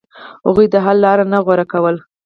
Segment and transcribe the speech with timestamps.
[0.47, 2.01] هغوی د حل لار نه غوره کوله.